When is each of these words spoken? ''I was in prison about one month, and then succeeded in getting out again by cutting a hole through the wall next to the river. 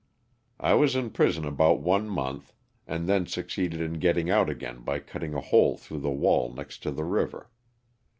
''I 0.69 0.73
was 0.73 0.95
in 0.95 1.11
prison 1.11 1.45
about 1.45 1.79
one 1.79 2.09
month, 2.09 2.53
and 2.87 3.07
then 3.07 3.27
succeeded 3.27 3.81
in 3.81 3.99
getting 3.99 4.31
out 4.31 4.49
again 4.49 4.79
by 4.81 4.97
cutting 4.97 5.35
a 5.35 5.41
hole 5.41 5.77
through 5.77 5.99
the 5.99 6.09
wall 6.09 6.51
next 6.51 6.81
to 6.81 6.89
the 6.91 7.03
river. 7.05 7.51